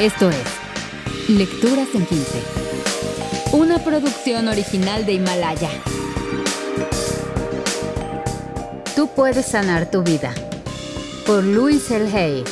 [0.00, 2.42] Esto es Lecturas en 15.
[3.52, 5.70] Una producción original de Himalaya.
[8.96, 10.34] Tú puedes sanar tu vida.
[11.24, 12.42] Por Luis El Hay.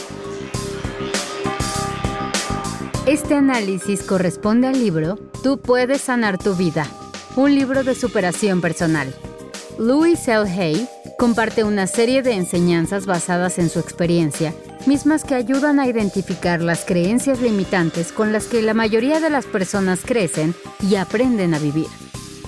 [3.06, 6.86] Este análisis corresponde al libro Tú puedes sanar tu vida,
[7.34, 9.12] un libro de superación personal.
[9.78, 10.48] Louis L.
[10.48, 10.88] Hay
[11.18, 14.54] comparte una serie de enseñanzas basadas en su experiencia
[14.86, 19.46] mismas que ayudan a identificar las creencias limitantes con las que la mayoría de las
[19.46, 21.86] personas crecen y aprenden a vivir.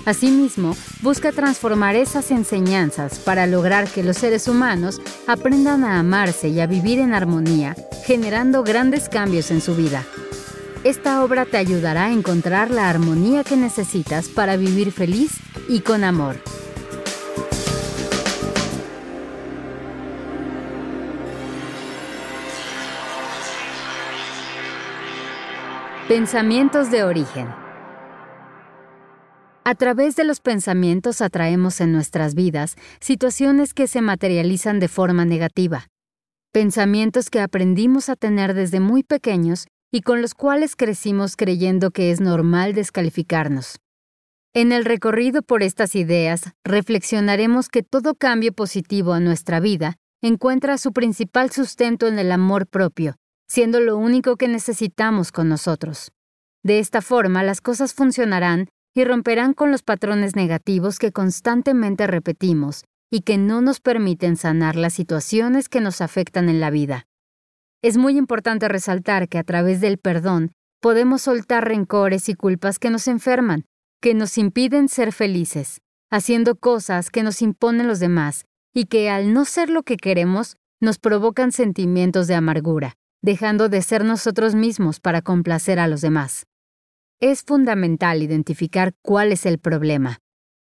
[0.07, 6.61] Asimismo, busca transformar esas enseñanzas para lograr que los seres humanos aprendan a amarse y
[6.61, 7.75] a vivir en armonía,
[8.05, 10.05] generando grandes cambios en su vida.
[10.85, 15.33] Esta obra te ayudará a encontrar la armonía que necesitas para vivir feliz
[15.69, 16.37] y con amor.
[26.17, 27.49] Pensamientos de origen.
[29.65, 35.25] A través de los pensamientos atraemos en nuestras vidas situaciones que se materializan de forma
[35.25, 35.89] negativa.
[36.53, 42.13] Pensamientos que aprendimos a tener desde muy pequeños y con los cuales crecimos creyendo que
[42.13, 43.81] es normal descalificarnos.
[44.55, 50.79] En el recorrido por estas ideas, reflexionaremos que todo cambio positivo a nuestra vida encuentra
[50.79, 53.17] su principal sustento en el amor propio,
[53.55, 56.11] siendo lo único que necesitamos con nosotros.
[56.65, 58.67] De esta forma, las cosas funcionarán
[58.97, 62.83] y romperán con los patrones negativos que constantemente repetimos
[63.13, 67.07] y que no nos permiten sanar las situaciones que nos afectan en la vida.
[67.81, 72.91] Es muy importante resaltar que a través del perdón podemos soltar rencores y culpas que
[72.91, 73.67] nos enferman,
[74.03, 79.33] que nos impiden ser felices, haciendo cosas que nos imponen los demás y que al
[79.33, 85.01] no ser lo que queremos nos provocan sentimientos de amargura dejando de ser nosotros mismos
[85.01, 86.47] para complacer a los demás.
[87.21, 90.19] Es fundamental identificar cuál es el problema.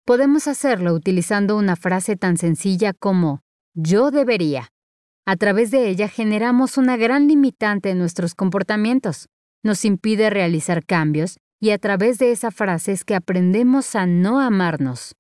[0.05, 3.41] Podemos hacerlo utilizando una frase tan sencilla como
[3.75, 4.69] yo debería.
[5.27, 9.27] A través de ella generamos una gran limitante en nuestros comportamientos,
[9.63, 14.39] nos impide realizar cambios y a través de esa frase es que aprendemos a no
[14.39, 15.13] amarnos.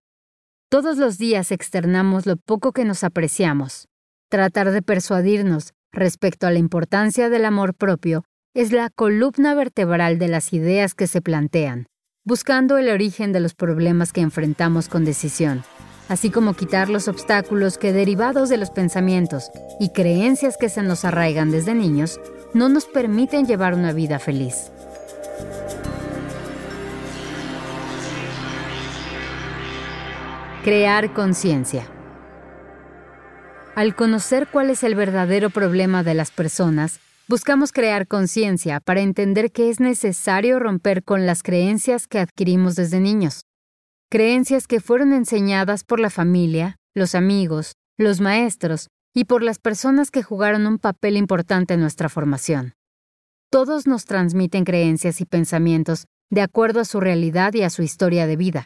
[0.69, 3.87] Todos los días externamos lo poco que nos apreciamos.
[4.29, 10.27] Tratar de persuadirnos respecto a la importancia del amor propio es la columna vertebral de
[10.27, 11.87] las ideas que se plantean,
[12.23, 15.63] buscando el origen de los problemas que enfrentamos con decisión,
[16.07, 21.03] así como quitar los obstáculos que derivados de los pensamientos y creencias que se nos
[21.03, 22.19] arraigan desde niños
[22.53, 24.71] no nos permiten llevar una vida feliz.
[30.63, 31.96] Crear conciencia.
[33.77, 39.51] Al conocer cuál es el verdadero problema de las personas, buscamos crear conciencia para entender
[39.51, 43.41] que es necesario romper con las creencias que adquirimos desde niños.
[44.09, 50.09] Creencias que fueron enseñadas por la familia, los amigos, los maestros y por las personas
[50.09, 52.73] que jugaron un papel importante en nuestra formación.
[53.51, 58.25] Todos nos transmiten creencias y pensamientos de acuerdo a su realidad y a su historia
[58.25, 58.65] de vida.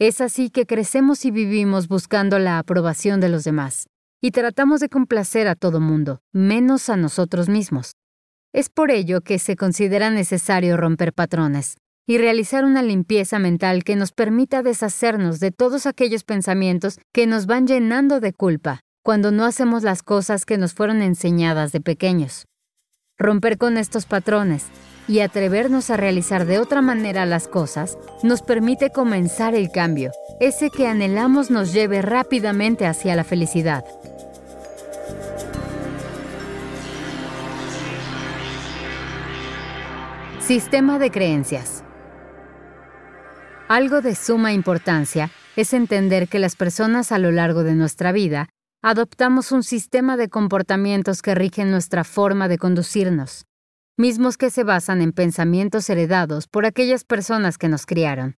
[0.00, 3.86] Es así que crecemos y vivimos buscando la aprobación de los demás
[4.20, 7.92] y tratamos de complacer a todo mundo, menos a nosotros mismos.
[8.52, 11.76] Es por ello que se considera necesario romper patrones
[12.06, 17.46] y realizar una limpieza mental que nos permita deshacernos de todos aquellos pensamientos que nos
[17.46, 22.46] van llenando de culpa cuando no hacemos las cosas que nos fueron enseñadas de pequeños.
[23.16, 24.66] Romper con estos patrones
[25.06, 30.10] y atrevernos a realizar de otra manera las cosas nos permite comenzar el cambio,
[30.40, 33.84] ese que anhelamos nos lleve rápidamente hacia la felicidad.
[40.50, 41.84] Sistema de creencias.
[43.68, 48.48] Algo de suma importancia es entender que las personas a lo largo de nuestra vida
[48.82, 53.44] adoptamos un sistema de comportamientos que rigen nuestra forma de conducirnos,
[53.96, 58.34] mismos que se basan en pensamientos heredados por aquellas personas que nos criaron.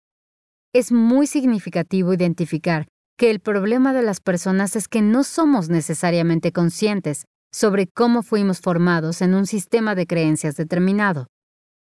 [0.75, 6.53] Es muy significativo identificar que el problema de las personas es que no somos necesariamente
[6.53, 11.29] conscientes sobre cómo fuimos formados en un sistema de creencias determinado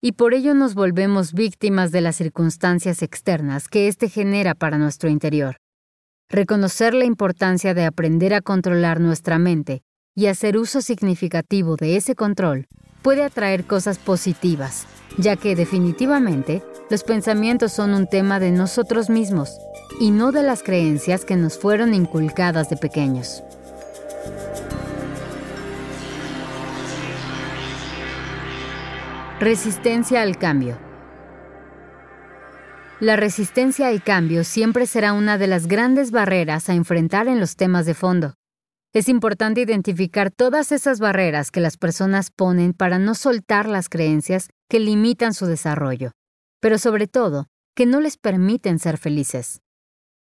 [0.00, 5.08] y por ello nos volvemos víctimas de las circunstancias externas que éste genera para nuestro
[5.08, 5.56] interior.
[6.28, 9.82] Reconocer la importancia de aprender a controlar nuestra mente
[10.14, 12.66] y hacer uso significativo de ese control
[13.02, 14.86] puede atraer cosas positivas,
[15.18, 19.58] ya que definitivamente los pensamientos son un tema de nosotros mismos
[20.00, 23.42] y no de las creencias que nos fueron inculcadas de pequeños.
[29.38, 30.78] Resistencia al cambio.
[33.00, 37.54] La resistencia al cambio siempre será una de las grandes barreras a enfrentar en los
[37.54, 38.32] temas de fondo.
[38.94, 44.48] Es importante identificar todas esas barreras que las personas ponen para no soltar las creencias
[44.70, 46.12] que limitan su desarrollo,
[46.62, 47.44] pero sobre todo,
[47.74, 49.60] que no les permiten ser felices.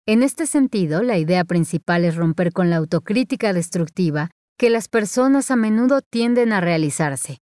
[0.07, 5.51] En este sentido, la idea principal es romper con la autocrítica destructiva que las personas
[5.51, 7.39] a menudo tienden a realizarse,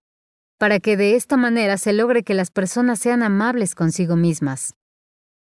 [0.63, 4.75] para que de esta manera se logre que las personas sean amables consigo mismas.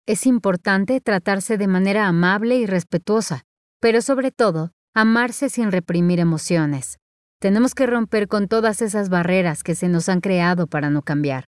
[0.05, 3.45] Es importante tratarse de manera amable y respetuosa,
[3.79, 6.97] pero sobre todo, amarse sin reprimir emociones.
[7.39, 11.45] Tenemos que romper con todas esas barreras que se nos han creado para no cambiar.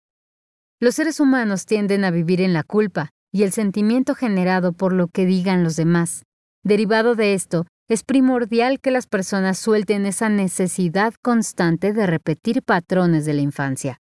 [0.79, 5.09] Los seres humanos tienden a vivir en la culpa y el sentimiento generado por lo
[5.09, 6.25] que digan los demás.
[6.65, 13.27] Derivado de esto, es primordial que las personas suelten esa necesidad constante de repetir patrones
[13.27, 14.01] de la infancia.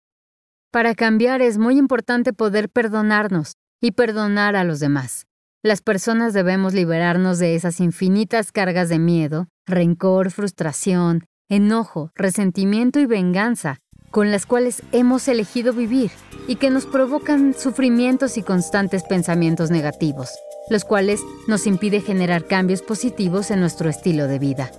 [0.72, 5.28] Para cambiar es muy importante poder perdonarnos y perdonar a los demás.
[5.62, 13.06] Las personas debemos liberarnos de esas infinitas cargas de miedo, rencor, frustración, enojo, resentimiento y
[13.06, 13.80] venganza
[14.14, 16.12] con las cuales hemos elegido vivir
[16.48, 20.30] y que nos provocan sufrimientos y constantes pensamientos negativos,
[20.70, 24.70] los cuales nos impide generar cambios positivos en nuestro estilo de vida.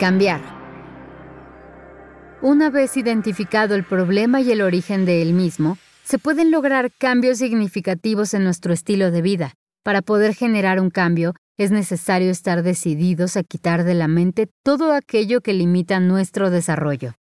[0.00, 0.40] Cambiar.
[2.40, 7.36] Una vez identificado el problema y el origen de él mismo, se pueden lograr cambios
[7.36, 9.52] significativos en nuestro estilo de vida.
[9.82, 14.92] Para poder generar un cambio, es necesario estar decididos a quitar de la mente todo
[14.92, 17.14] aquello que limita nuestro desarrollo.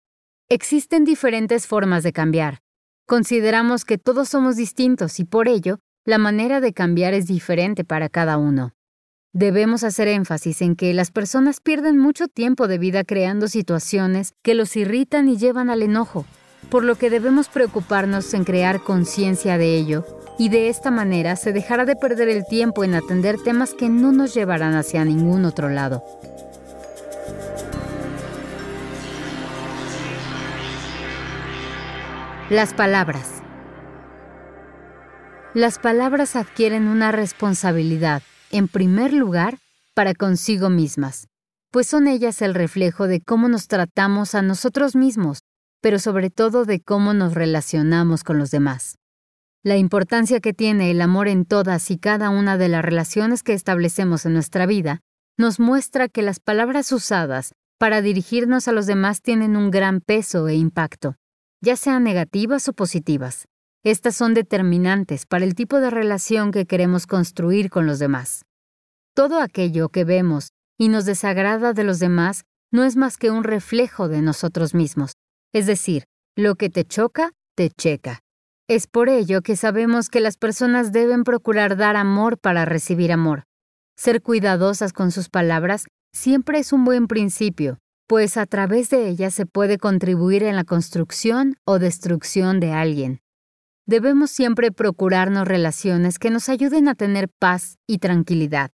[0.49, 2.59] Existen diferentes formas de cambiar.
[3.07, 8.09] Consideramos que todos somos distintos y por ello, la manera de cambiar es diferente para
[8.09, 8.73] cada uno.
[9.33, 14.55] Debemos hacer énfasis en que las personas pierden mucho tiempo de vida creando situaciones que
[14.55, 16.25] los irritan y llevan al enojo,
[16.71, 20.05] por lo que debemos preocuparnos en crear conciencia de ello,
[20.39, 24.13] y de esta manera se dejará de perder el tiempo en atender temas que no
[24.13, 26.05] nos llevarán hacia ningún otro lado.
[32.51, 33.43] Las palabras.
[35.55, 39.59] Las palabras adquieren una responsabilidad en primer lugar,
[39.95, 41.29] para consigo mismas,
[41.71, 45.41] pues son ellas el reflejo de cómo nos tratamos a nosotros mismos,
[45.85, 48.97] pero sobre todo de cómo nos relacionamos con los demás.
[49.63, 53.53] La importancia que tiene el amor en todas y cada una de las relaciones que
[53.53, 55.03] establecemos en nuestra vida
[55.37, 60.49] nos muestra que las palabras usadas para dirigirnos a los demás tienen un gran peso
[60.49, 61.17] e impacto,
[61.61, 63.47] ya sean negativas o positivas.
[63.83, 68.47] Estas son determinantes para el tipo de relación que queremos construir con los demás.
[69.13, 70.49] Todo aquello que vemos
[70.79, 75.13] y nos desagrada de los demás no es más que un reflejo de nosotros mismos.
[75.55, 76.05] Es decir,
[76.37, 78.21] lo que te choca, te checa.
[78.69, 83.45] Es por ello que sabemos que las personas deben procurar dar amor para recibir amor.
[83.97, 87.79] Ser cuidadosas con sus palabras siempre es un buen principio,
[88.09, 93.21] pues a través de ellas se puede contribuir en la construcción o destrucción de alguien.
[93.87, 98.71] Debemos siempre procurarnos relaciones que nos ayuden a tener paz y tranquilidad.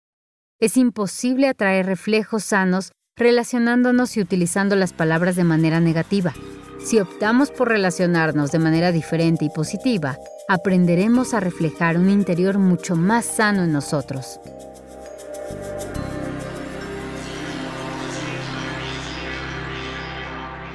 [0.61, 6.35] Es imposible atraer reflejos sanos relacionándonos y utilizando las palabras de manera negativa.
[6.78, 10.18] Si optamos por relacionarnos de manera diferente y positiva,
[10.49, 14.38] aprenderemos a reflejar un interior mucho más sano en nosotros.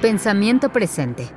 [0.02, 1.30] Pensamiento presente.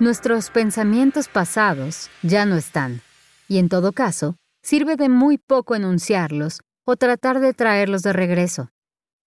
[0.00, 3.02] Nuestros pensamientos pasados ya no están,
[3.48, 8.70] y en todo caso, sirve de muy poco enunciarlos o tratar de traerlos de regreso.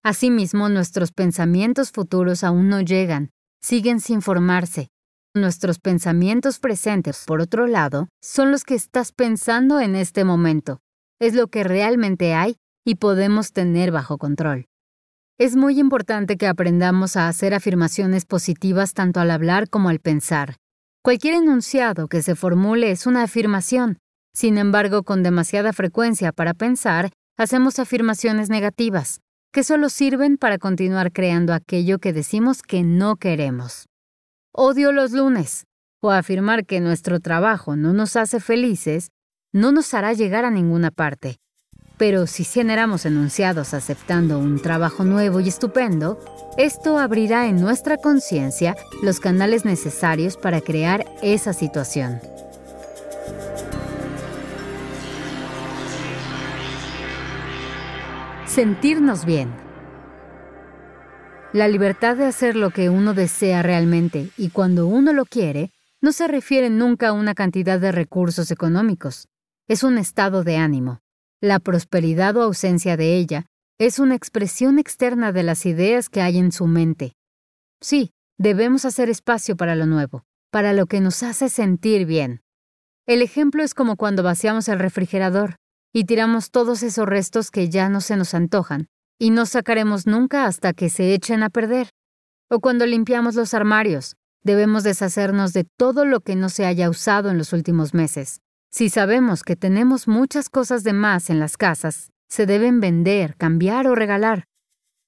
[0.03, 4.89] Asimismo, nuestros pensamientos futuros aún no llegan, siguen sin formarse.
[5.36, 10.79] Nuestros pensamientos presentes, por otro lado, son los que estás pensando en este momento.
[11.20, 14.65] Es lo que realmente hay y podemos tener bajo control.
[15.38, 20.56] Es muy importante que aprendamos a hacer afirmaciones positivas tanto al hablar como al pensar.
[21.03, 24.00] Cualquier enunciado que se formule es una afirmación.
[24.34, 31.12] Sin embargo, con demasiada frecuencia para pensar, hacemos afirmaciones negativas, que solo sirven para continuar
[31.12, 33.88] creando aquello que decimos que no queremos.
[34.53, 35.65] Odio los lunes,
[36.01, 39.12] o afirmar que nuestro trabajo no nos hace felices,
[39.51, 41.38] no nos hará llegar a ninguna parte.
[41.98, 46.18] Pero si generamos enunciados aceptando un trabajo nuevo y estupendo,
[46.58, 52.22] esto abrirá en nuestra conciencia los canales necesarios para crear esa situación.
[58.50, 59.53] Sentirnos bien.
[61.53, 65.70] La libertad de hacer lo que uno desea realmente y cuando uno lo quiere
[66.01, 69.27] no se refiere nunca a una cantidad de recursos económicos.
[69.68, 71.00] Es un estado de ánimo.
[71.39, 73.46] La prosperidad o ausencia de ella
[73.77, 77.13] es una expresión externa de las ideas que hay en su mente.
[77.82, 82.41] Sí, debemos hacer espacio para lo nuevo, para lo que nos hace sentir bien.
[83.06, 85.59] El ejemplo es como cuando vaciamos el refrigerador
[85.93, 88.88] y tiramos todos esos restos que ya no se nos antojan
[89.19, 91.89] y no sacaremos nunca hasta que se echen a perder.
[92.50, 97.29] O cuando limpiamos los armarios, debemos deshacernos de todo lo que no se haya usado
[97.29, 98.41] en los últimos meses.
[98.72, 103.88] Si sabemos que tenemos muchas cosas de más en las casas, se deben vender, cambiar
[103.88, 104.46] o regalar.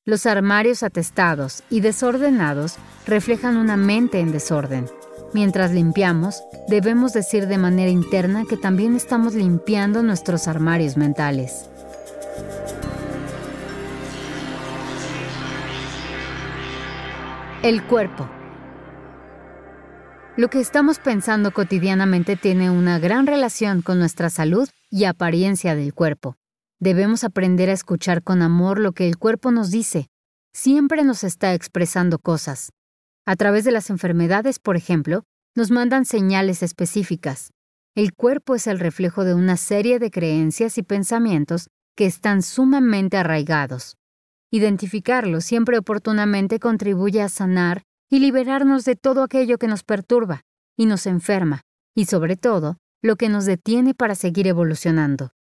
[0.03, 4.87] Los armarios atestados y desordenados reflejan una mente en desorden.
[5.33, 11.69] Mientras limpiamos, debemos decir de manera interna que también estamos limpiando nuestros armarios mentales.
[17.63, 18.29] El cuerpo.
[20.35, 25.93] Lo que estamos pensando cotidianamente tiene una gran relación con nuestra salud y apariencia del
[25.93, 26.35] cuerpo.
[26.79, 30.07] Debemos aprender a escuchar con amor lo que el cuerpo nos dice.
[30.51, 32.71] Siempre nos está expresando cosas.
[33.25, 35.23] A través de las enfermedades, por ejemplo,
[35.55, 37.51] nos mandan señales específicas.
[37.95, 43.17] El cuerpo es el reflejo de una serie de creencias y pensamientos que están sumamente
[43.17, 43.97] arraigados.
[44.49, 50.41] Identificarlo siempre oportunamente contribuye a sanar y liberarnos de todo aquello que nos perturba
[50.77, 51.61] y nos enferma,
[51.95, 55.31] y sobre todo, lo que nos detiene para seguir evolucionando.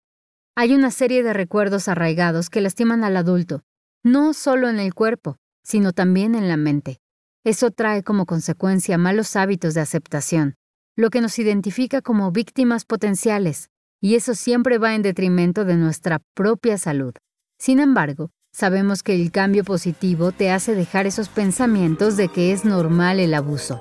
[0.57, 3.63] Hay una serie de recuerdos arraigados que lastiman al adulto,
[4.03, 7.01] no solo en el cuerpo, sino también en la mente.
[7.45, 10.57] Eso trae como consecuencia malos hábitos de aceptación,
[10.95, 13.71] lo que nos identifica como víctimas potenciales,
[14.03, 17.15] y eso siempre va en detrimento de nuestra propia salud.
[17.59, 22.67] Sin embargo, sabemos que el cambio positivo te hace dejar esos pensamientos de que es
[22.67, 23.81] normal el abuso.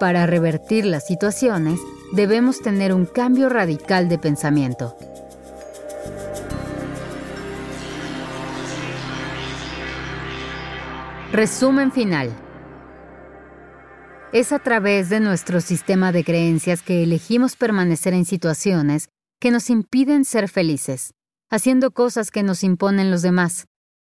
[0.00, 1.78] Para revertir las situaciones,
[2.12, 4.96] debemos tener un cambio radical de pensamiento.
[11.32, 12.30] Resumen final.
[14.32, 19.68] Es a través de nuestro sistema de creencias que elegimos permanecer en situaciones que nos
[19.68, 21.12] impiden ser felices,
[21.50, 23.66] haciendo cosas que nos imponen los demás,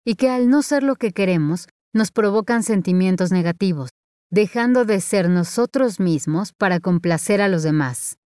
[0.03, 3.91] y que al no ser lo que queremos, nos provocan sentimientos negativos,
[4.29, 8.17] dejando de ser nosotros mismos para complacer a los demás.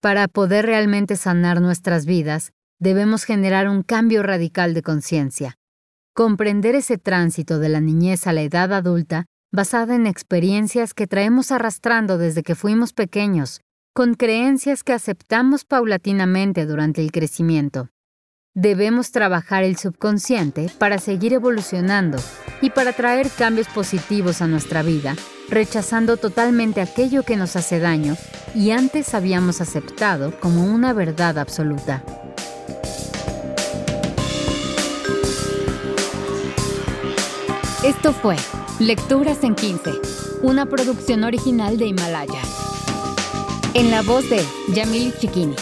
[0.00, 5.54] Para poder realmente sanar nuestras vidas, debemos generar un cambio radical de conciencia.
[6.14, 11.50] Comprender ese tránsito de la niñez a la edad adulta basada en experiencias que traemos
[11.52, 13.62] arrastrando desde que fuimos pequeños,
[13.94, 17.88] con creencias que aceptamos paulatinamente durante el crecimiento.
[18.54, 22.18] Debemos trabajar el subconsciente para seguir evolucionando
[22.60, 25.14] y para traer cambios positivos a nuestra vida,
[25.48, 28.16] rechazando totalmente aquello que nos hace daño
[28.54, 32.02] y antes habíamos aceptado como una verdad absoluta.
[37.84, 38.36] Esto fue
[38.80, 39.90] Lecturas en 15,
[40.42, 42.40] una producción original de Himalaya.
[43.74, 44.40] En la voz de
[44.72, 45.56] Yamil Chiquini.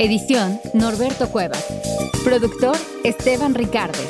[0.00, 1.64] Edición Norberto Cuevas.
[2.24, 4.08] Productor Esteban Ricardes.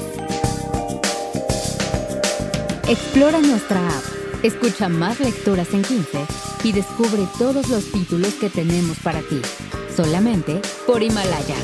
[2.89, 4.05] Explora nuestra app,
[4.43, 6.27] escucha más lecturas en 15
[6.65, 9.43] y descubre todos los títulos que tenemos para ti,
[9.95, 11.57] solamente por Himalaya.